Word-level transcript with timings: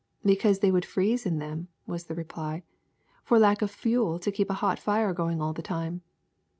''Because 0.25 0.61
they 0.61 0.71
would 0.71 0.83
freeze 0.83 1.27
in 1.27 1.37
them," 1.37 1.67
was 1.85 2.05
the 2.05 2.15
reply, 2.15 2.63
^^for 3.29 3.39
lack 3.39 3.61
of 3.61 3.69
fuel 3.69 4.17
to 4.17 4.31
keep 4.31 4.49
a 4.49 4.55
hot 4.55 4.79
fire 4.79 5.13
going 5.13 5.39
all 5.39 5.53
the 5.53 5.61
time. 5.61 6.01